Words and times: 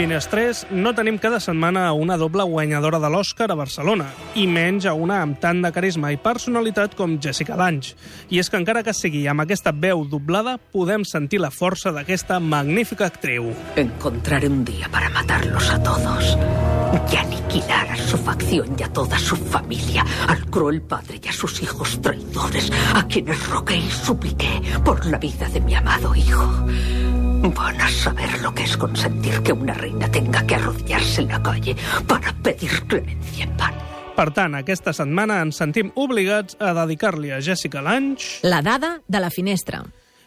Finestrers 0.00 0.62
no 0.72 0.94
tenim 0.96 1.18
cada 1.20 1.36
setmana 1.44 1.90
una 1.92 2.16
doble 2.16 2.46
guanyadora 2.48 2.96
de 3.02 3.08
l'Oscar 3.12 3.50
a 3.52 3.56
Barcelona, 3.58 4.06
i 4.32 4.46
menys 4.48 4.86
a 4.88 4.94
una 4.96 5.18
amb 5.20 5.36
tant 5.42 5.60
de 5.60 5.68
carisma 5.76 6.08
i 6.14 6.16
personalitat 6.16 6.94
com 6.96 7.18
Jessica 7.20 7.58
Lange. 7.60 7.92
I 8.32 8.40
és 8.40 8.48
que 8.48 8.56
encara 8.56 8.80
que 8.80 8.94
sigui 8.96 9.26
amb 9.28 9.44
aquesta 9.44 9.74
veu 9.76 10.06
doblada, 10.08 10.56
podem 10.72 11.04
sentir 11.04 11.42
la 11.44 11.52
força 11.52 11.92
d'aquesta 11.92 12.40
magnífica 12.40 13.10
actriu. 13.12 13.52
Encontraré 13.76 14.48
un 14.48 14.64
día 14.64 14.88
para 14.88 15.10
matarlos 15.10 15.68
a 15.68 15.82
todos. 15.82 16.32
Y 17.12 17.16
aniquilar 17.16 17.90
a 17.90 17.96
su 17.98 18.16
facción 18.16 18.76
y 18.78 18.82
a 18.82 18.88
toda 18.88 19.18
su 19.18 19.36
familia, 19.36 20.06
al 20.28 20.46
cruel 20.46 20.80
padre 20.80 21.20
y 21.22 21.28
a 21.28 21.32
sus 21.34 21.60
hijos 21.62 22.00
traidores, 22.00 22.72
a 22.94 23.06
quienes 23.06 23.46
rogué 23.50 23.76
y 23.76 23.90
supliqué 23.90 24.62
por 24.82 25.04
la 25.04 25.18
vida 25.18 25.46
de 25.50 25.60
mi 25.60 25.74
amado 25.74 26.14
hijo. 26.14 26.64
Van 27.42 27.80
a 27.80 27.88
saber 27.88 28.40
lo 28.42 28.52
que 28.54 28.64
es 28.64 28.76
consentir 28.76 29.42
que 29.42 29.52
una 29.52 29.72
reina 29.74 30.10
tenga 30.10 30.46
que 30.46 30.54
arrodillarse 30.56 31.22
en 31.22 31.28
la 31.28 31.42
calle 31.42 31.74
para 32.06 32.32
pedir 32.42 32.70
clemencia 32.86 33.44
en 33.44 33.56
pan. 33.56 33.74
Per 34.16 34.28
tant, 34.36 34.54
aquesta 34.58 34.92
setmana 34.92 35.38
ens 35.40 35.56
sentim 35.56 35.88
obligats 35.96 36.58
a 36.60 36.74
dedicar-li 36.76 37.30
a 37.32 37.40
Jessica 37.40 37.80
Lange 37.80 38.42
La 38.44 38.60
dada 38.60 38.98
de 39.08 39.20
la 39.20 39.30
finestra. 39.30 39.84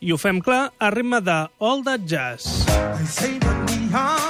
i 0.00 0.10
ho 0.12 0.18
fem 0.20 0.42
clar 0.44 0.72
a 0.78 0.90
ritme 0.92 1.22
de 1.24 1.36
All 1.58 1.82
That 1.84 2.00
Jazz. 2.04 2.66
They 2.66 3.06
say 3.06 3.38
the 3.38 3.54
neon 3.64 3.90
lights 3.92 4.25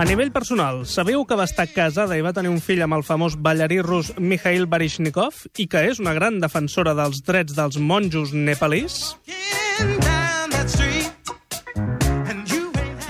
A 0.00 0.04
nivell 0.08 0.30
personal, 0.32 0.86
sabeu 0.88 1.26
que 1.28 1.36
va 1.36 1.44
estar 1.44 1.66
casada 1.68 2.16
i 2.16 2.22
va 2.24 2.30
tenir 2.32 2.48
un 2.48 2.62
fill 2.64 2.80
amb 2.80 2.96
el 2.96 3.02
famós 3.04 3.34
ballarí 3.36 3.82
rus 3.84 4.14
Mikhail 4.16 4.64
Baryshnikov 4.64 5.42
i 5.60 5.66
que 5.68 5.82
és 5.90 6.00
una 6.00 6.14
gran 6.16 6.38
defensora 6.40 6.94
dels 6.96 7.20
drets 7.26 7.52
dels 7.52 7.76
monjos 7.76 8.32
nepalís? 8.32 8.96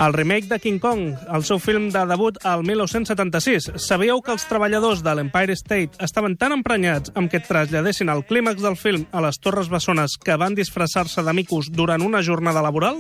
El 0.01 0.17
remake 0.19 0.51
de 0.51 0.59
King 0.59 0.83
Kong, 0.83 1.15
el 1.31 1.47
seu 1.47 1.63
film 1.63 1.93
de 1.95 2.03
debut 2.11 2.43
al 2.43 2.67
1976. 2.67 3.71
Sabíeu 3.79 4.19
que 4.19 4.35
els 4.35 4.51
treballadors 4.51 5.07
de 5.07 5.15
l'Empire 5.15 5.55
State 5.55 6.03
estaven 6.03 6.35
tan 6.41 6.59
emprenyats 6.59 7.15
amb 7.15 7.31
que 7.31 7.39
traslladessin 7.39 8.11
el 8.11 8.27
clímax 8.27 8.67
del 8.67 8.75
film 8.75 9.07
a 9.15 9.23
les 9.23 9.39
Torres 9.39 9.71
Bessones 9.71 10.19
que 10.19 10.35
van 10.35 10.59
disfressar-se 10.59 11.23
de 11.23 11.39
micos 11.39 11.71
durant 11.71 12.03
una 12.03 12.27
jornada 12.27 12.67
laboral? 12.67 12.99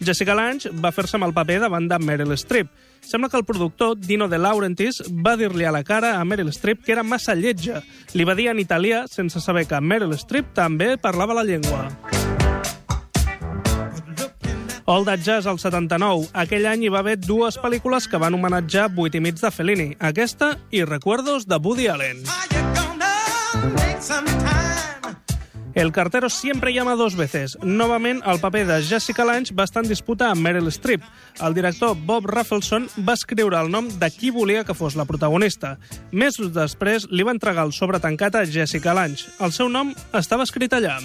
Jessica 0.00 0.34
Lange 0.34 0.70
va 0.80 0.92
fer-se 0.96 1.18
amb 1.18 1.26
el 1.28 1.34
paper 1.36 1.58
davant 1.60 1.88
de 1.88 1.98
Meryl 2.00 2.32
Streep. 2.38 2.70
Sembla 3.04 3.28
que 3.28 3.36
el 3.36 3.44
productor, 3.44 3.96
Dino 3.98 4.28
De 4.28 4.38
Laurentiis, 4.38 5.02
va 5.10 5.36
dir-li 5.36 5.64
a 5.64 5.72
la 5.72 5.84
cara 5.84 6.14
a 6.18 6.24
Meryl 6.24 6.52
Streep 6.52 6.82
que 6.84 6.92
era 6.92 7.02
massa 7.04 7.34
lletja. 7.34 7.82
Li 8.14 8.24
va 8.24 8.34
dir 8.34 8.48
en 8.52 8.60
italià, 8.60 9.04
sense 9.08 9.40
saber 9.40 9.66
que 9.68 9.80
Meryl 9.80 10.16
Streep 10.18 10.54
també 10.56 10.96
parlava 10.96 11.36
la 11.36 11.44
llengua. 11.44 11.88
All 14.90 15.04
That 15.04 15.20
Jazz 15.22 15.46
al 15.46 15.60
79. 15.60 16.30
Aquell 16.34 16.66
any 16.66 16.88
hi 16.88 16.90
va 16.90 17.04
haver 17.04 17.18
dues 17.20 17.60
pel·lícules 17.62 18.08
que 18.10 18.18
van 18.18 18.34
homenatjar 18.34 18.88
Vuit 18.96 19.14
i 19.14 19.20
mig 19.22 19.38
de 19.38 19.52
Fellini. 19.54 19.92
Aquesta 20.00 20.56
i 20.70 20.82
Recuerdos 20.84 21.46
de 21.46 21.60
Woody 21.62 21.86
Allen. 21.86 22.24
are 22.26 22.48
you 22.50 22.62
gonna 22.74 23.74
make 23.76 24.02
some 24.02 24.26
time? 24.26 24.69
El 25.74 25.92
cartero 25.92 26.28
siempre 26.28 26.72
llama 26.72 26.96
dos 26.96 27.16
veces. 27.16 27.56
Novament, 27.62 28.22
el 28.26 28.40
paper 28.40 28.66
de 28.66 28.82
Jessica 28.82 29.24
Lange 29.24 29.54
va 29.54 29.64
estar 29.64 29.84
en 29.84 29.88
disputa 29.88 30.30
amb 30.30 30.42
Meryl 30.42 30.68
Streep. 30.68 31.02
El 31.40 31.54
director 31.54 31.96
Bob 31.96 32.26
Rafelson 32.26 32.88
va 33.06 33.14
escriure 33.14 33.60
el 33.60 33.70
nom 33.70 33.88
de 33.88 34.10
qui 34.10 34.30
volia 34.34 34.64
que 34.64 34.74
fos 34.74 34.96
la 34.98 35.06
protagonista. 35.06 35.76
Mesos 36.10 36.52
després, 36.54 37.06
li 37.10 37.26
va 37.26 37.36
entregar 37.36 37.66
el 37.68 37.72
sobre 37.72 38.00
tancat 38.02 38.40
a 38.40 38.46
Jessica 38.46 38.94
Lange. 38.94 39.30
El 39.40 39.54
seu 39.54 39.68
nom 39.68 39.94
estava 40.12 40.46
escrit 40.48 40.74
allà. 40.74 40.98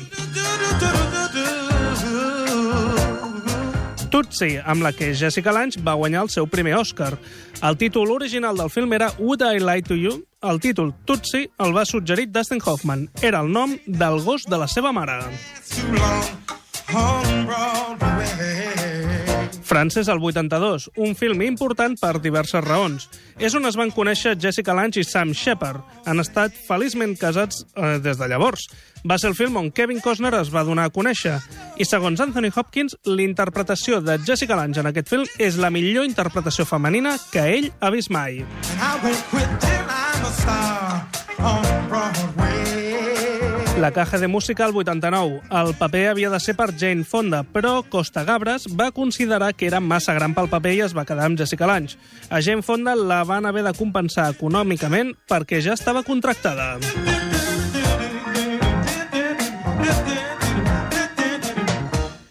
Tutsi, 4.15 4.55
amb 4.63 4.79
la 4.79 4.93
que 4.95 5.09
Jessica 5.11 5.51
Lange 5.51 5.81
va 5.83 5.97
guanyar 5.99 6.21
el 6.23 6.29
seu 6.31 6.45
primer 6.47 6.77
Oscar. 6.79 7.17
El 7.59 7.75
títol 7.75 8.13
original 8.13 8.55
del 8.55 8.71
film 8.71 8.95
era 8.95 9.09
Would 9.17 9.43
I 9.43 9.59
Lie 9.59 9.83
to 9.83 9.97
You? 9.99 10.21
El 10.39 10.61
títol 10.63 10.93
Tutsi 11.03 11.43
el 11.59 11.75
va 11.75 11.83
suggerir 11.83 12.29
Dustin 12.31 12.63
Hoffman. 12.63 13.09
Era 13.21 13.43
el 13.43 13.51
nom 13.51 13.75
del 13.85 14.21
gos 14.23 14.47
de 14.47 14.61
la 14.63 14.71
seva 14.71 14.95
mare. 14.95 15.19
Broadway. 16.87 18.14
Frances 19.75 20.07
al 20.07 20.23
82, 20.23 20.89
un 20.95 21.17
film 21.19 21.41
important 21.43 21.97
per 21.99 22.21
diverses 22.23 22.63
raons. 22.63 23.09
És 23.43 23.57
on 23.59 23.67
es 23.67 23.75
van 23.75 23.89
conèixer 23.91 24.37
Jessica 24.39 24.71
Lange 24.71 25.01
i 25.01 25.03
Sam 25.03 25.33
Shepard. 25.35 25.81
Han 26.07 26.23
estat 26.23 26.55
feliçment 26.55 27.17
casats 27.19 27.65
eh, 27.75 27.97
des 27.99 28.15
de 28.15 28.29
llavors. 28.31 28.69
Va 29.03 29.17
ser 29.19 29.33
el 29.33 29.35
film 29.35 29.59
on 29.59 29.67
Kevin 29.75 29.99
Costner 29.99 30.31
es 30.39 30.53
va 30.53 30.63
donar 30.63 30.87
a 30.87 30.95
conèixer. 30.95 31.35
I 31.75 31.83
segons 31.83 32.23
Anthony 32.23 32.53
Hopkins, 32.55 32.95
l'interpretació 33.03 33.99
de 33.99 34.15
Jessica 34.23 34.55
Lange 34.55 34.79
en 34.79 34.93
aquest 34.93 35.11
film 35.11 35.27
és 35.43 35.59
la 35.59 35.73
millor 35.75 36.07
interpretació 36.07 36.63
femenina 36.63 37.17
que 37.33 37.43
ell 37.57 37.73
ha 37.81 37.91
vist 37.91 38.15
mai. 38.15 38.45
And 38.71 38.79
I 38.79 38.95
won't 39.03 39.27
quit 39.27 39.59
till 39.59 39.91
I'm 39.91 40.23
a 40.23 40.35
star 40.39 41.03
on. 41.43 41.75
La 43.85 43.91
caja 43.91 44.17
de 44.17 44.27
música 44.27 44.65
al 44.65 44.75
89. 44.75 45.41
El 45.51 45.75
paper 45.75 46.07
havia 46.09 46.31
de 46.31 46.39
ser 46.39 46.55
per 46.57 46.71
Jane 46.73 47.03
Fonda, 47.05 47.43
però 47.45 47.83
Costa 47.85 48.23
Gabres 48.25 48.65
va 48.73 48.89
considerar 48.89 49.51
que 49.53 49.67
era 49.67 49.79
massa 49.79 50.15
gran 50.17 50.33
pel 50.33 50.49
paper 50.49 50.71
i 50.73 50.81
es 50.87 50.95
va 50.97 51.05
quedar 51.05 51.27
amb 51.29 51.37
Jessica 51.37 51.69
Lange. 51.69 51.93
A 52.33 52.41
Jane 52.41 52.65
Fonda 52.65 52.95
la 52.97 53.21
van 53.29 53.45
haver 53.45 53.61
de 53.61 53.75
compensar 53.77 54.31
econòmicament 54.33 55.13
perquè 55.29 55.61
ja 55.61 55.77
estava 55.77 56.01
contractada. 56.01 56.79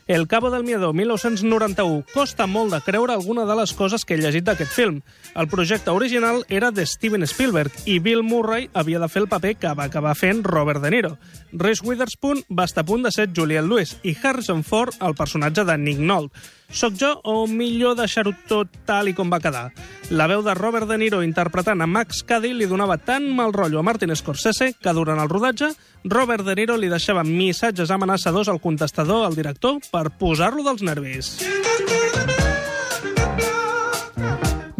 El 0.06 0.28
Cabo 0.28 0.50
del 0.50 0.64
Miedo, 0.64 0.92
1991. 0.92 2.04
Costa 2.12 2.44
molt 2.46 2.74
de 2.74 2.80
creure 2.84 3.14
alguna 3.14 3.46
de 3.48 3.54
les 3.56 3.72
coses 3.72 4.02
que 4.04 4.18
he 4.18 4.20
llegit 4.20 4.44
d'aquest 4.44 4.68
film. 4.76 4.98
El 5.32 5.48
projecte 5.48 5.94
original 5.96 6.42
era 6.52 6.68
de 6.70 6.84
Steven 6.84 7.24
Spielberg 7.24 7.72
i 7.88 7.96
Bill 8.04 8.20
Murray 8.22 8.68
havia 8.74 9.00
de 9.00 9.08
fer 9.08 9.22
el 9.22 9.30
paper 9.32 9.54
que 9.56 9.72
va 9.72 9.86
acabar 9.88 10.12
fent 10.12 10.42
Robert 10.44 10.84
De 10.84 10.90
Niro. 10.92 11.14
Reese 11.52 11.88
Witherspoon 11.88 12.44
va 12.52 12.68
estar 12.68 12.84
a 12.84 12.90
punt 12.90 13.08
de 13.08 13.14
ser 13.16 13.30
Juliette 13.32 13.64
Lewis 13.64 13.96
i 14.02 14.12
Harrison 14.12 14.60
Ford 14.62 14.92
el 15.00 15.16
personatge 15.16 15.64
de 15.64 15.78
Nick 15.78 16.04
Nolte. 16.04 16.36
Soc 16.74 16.96
jo 16.98 17.12
o 17.22 17.46
millor 17.46 17.94
deixar-ho 17.94 18.32
tot 18.50 18.72
tal 18.84 19.06
i 19.06 19.14
com 19.14 19.30
va 19.30 19.38
quedar? 19.38 19.68
La 20.10 20.26
veu 20.26 20.42
de 20.42 20.56
Robert 20.58 20.90
De 20.90 20.98
Niro 20.98 21.22
interpretant 21.22 21.80
a 21.80 21.86
Max 21.86 22.24
Cady 22.26 22.50
li 22.52 22.66
donava 22.66 22.98
tan 22.98 23.28
mal 23.36 23.54
rotllo 23.54 23.78
a 23.78 23.86
Martin 23.86 24.10
Scorsese 24.18 24.72
que 24.74 24.96
durant 24.96 25.22
el 25.22 25.30
rodatge 25.30 25.70
Robert 26.04 26.44
De 26.44 26.58
Niro 26.58 26.76
li 26.76 26.90
deixava 26.90 27.22
missatges 27.24 27.94
amenaçadors 27.94 28.50
al 28.50 28.60
contestador 28.60 29.22
al 29.24 29.38
director 29.38 29.78
per 29.92 30.10
posar-lo 30.18 30.66
dels 30.66 30.82
nervis. 30.82 31.36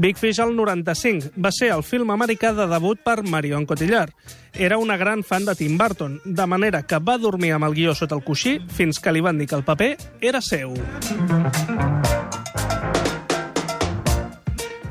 Big 0.04 0.18
Fish 0.18 0.38
al 0.38 0.54
95 0.54 1.30
va 1.40 1.48
ser 1.48 1.70
el 1.72 1.80
film 1.80 2.10
americà 2.12 2.50
de 2.52 2.66
debut 2.68 2.98
per 3.00 3.22
Marion 3.24 3.64
Cotillard. 3.64 4.10
Era 4.52 4.76
una 4.76 4.98
gran 5.00 5.22
fan 5.24 5.46
de 5.46 5.54
Tim 5.56 5.78
Burton, 5.80 6.18
de 6.26 6.44
manera 6.46 6.82
que 6.82 6.98
va 7.00 7.16
dormir 7.16 7.54
amb 7.56 7.64
el 7.64 7.72
guió 7.72 7.94
sota 7.96 8.12
el 8.12 8.20
coixí 8.20 8.58
fins 8.68 9.00
que 9.00 9.14
li 9.16 9.24
van 9.24 9.40
dir 9.40 9.46
que 9.48 9.56
el 9.56 9.64
paper 9.64 9.96
era 10.20 10.42
seu. 10.44 10.76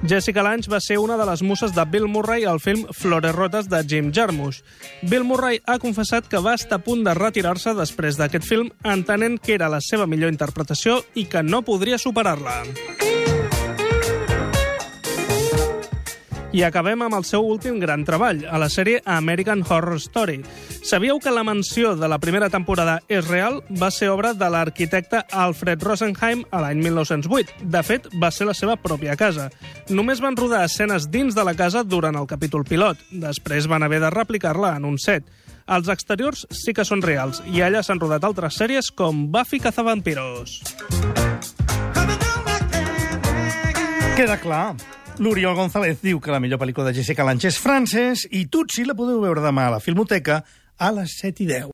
Jessica 0.02 0.42
Lange 0.42 0.74
va 0.74 0.82
ser 0.82 0.98
una 0.98 1.16
de 1.22 1.30
les 1.30 1.46
muses 1.46 1.78
de 1.78 1.86
Bill 1.86 2.10
Murray 2.10 2.50
al 2.50 2.60
film 2.60 2.88
Flores 2.90 3.38
Rotes 3.38 3.70
de 3.70 3.86
Jim 3.86 4.10
Jarmusch. 4.12 4.66
Bill 5.04 5.30
Murray 5.30 5.62
ha 5.68 5.78
confessat 5.78 6.26
que 6.26 6.42
va 6.42 6.58
estar 6.58 6.82
a 6.82 6.84
punt 6.90 7.06
de 7.06 7.14
retirar-se 7.14 7.78
després 7.78 8.18
d'aquest 8.18 8.50
film, 8.50 8.74
entenent 8.82 9.38
que 9.38 9.54
era 9.62 9.70
la 9.70 9.80
seva 9.80 10.10
millor 10.10 10.34
interpretació 10.34 11.04
i 11.14 11.30
que 11.30 11.46
no 11.46 11.62
podria 11.62 12.02
superar-la. 12.02 12.64
I 16.54 16.62
acabem 16.62 17.02
amb 17.02 17.16
el 17.18 17.24
seu 17.26 17.42
últim 17.50 17.80
gran 17.82 18.04
treball, 18.06 18.44
a 18.46 18.60
la 18.62 18.68
sèrie 18.70 19.00
American 19.10 19.64
Horror 19.66 19.98
Story. 19.98 20.44
Sabíeu 20.86 21.18
que 21.18 21.34
la 21.34 21.42
menció 21.44 21.96
de 21.98 22.06
la 22.08 22.20
primera 22.22 22.52
temporada 22.54 23.00
és 23.10 23.26
real? 23.26 23.64
Va 23.82 23.90
ser 23.90 24.12
obra 24.14 24.36
de 24.38 24.52
l'arquitecte 24.54 25.24
Alfred 25.34 25.82
Rosenheim 25.82 26.44
a 26.54 26.62
l'any 26.62 26.84
1908. 26.86 27.58
De 27.74 27.82
fet, 27.82 28.06
va 28.22 28.30
ser 28.30 28.46
la 28.46 28.54
seva 28.54 28.78
pròpia 28.78 29.18
casa. 29.18 29.50
Només 29.90 30.22
van 30.22 30.38
rodar 30.38 30.62
escenes 30.68 31.10
dins 31.10 31.34
de 31.34 31.42
la 31.42 31.58
casa 31.58 31.82
durant 31.82 32.22
el 32.22 32.30
capítol 32.30 32.68
pilot. 32.70 33.02
Després 33.10 33.66
van 33.66 33.82
haver 33.82 34.04
de 34.06 34.14
replicar-la 34.14 34.76
en 34.78 34.86
un 34.86 35.02
set. 35.02 35.26
Els 35.66 35.90
exteriors 35.90 36.46
sí 36.54 36.78
que 36.78 36.86
són 36.86 37.02
reals, 37.02 37.42
i 37.50 37.66
allà 37.66 37.82
s'han 37.82 38.02
rodat 38.04 38.30
altres 38.30 38.62
sèries 38.62 38.94
com 38.94 39.26
Buffy 39.34 39.58
Cazavampiros. 39.64 40.60
Queda 44.14 44.38
clar. 44.38 44.76
L'Oriol 45.22 45.54
González 45.54 46.00
diu 46.02 46.18
que 46.18 46.32
la 46.34 46.40
millor 46.42 46.58
pel·lícula 46.58 46.88
de 46.88 46.96
Jessica 46.98 47.26
Lange 47.28 47.46
és 47.52 47.60
Frances 47.62 48.24
i 48.34 48.48
Tutsi 48.50 48.82
la 48.88 48.96
podeu 48.98 49.20
veure 49.22 49.44
demà 49.44 49.68
a 49.70 49.76
la 49.76 49.82
Filmoteca 49.84 50.40
a 50.82 50.90
les 50.96 51.14
7 51.22 51.44
i 51.46 51.48
10. 51.52 51.70